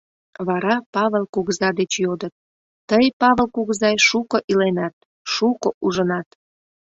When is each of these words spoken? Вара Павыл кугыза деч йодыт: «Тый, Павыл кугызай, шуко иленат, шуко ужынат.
Вара 0.47 0.75
Павыл 0.93 1.23
кугыза 1.33 1.69
деч 1.79 1.91
йодыт: 2.03 2.33
«Тый, 2.89 3.05
Павыл 3.21 3.47
кугызай, 3.55 3.95
шуко 4.07 4.37
иленат, 4.51 4.95
шуко 5.33 5.69
ужынат. 5.85 6.27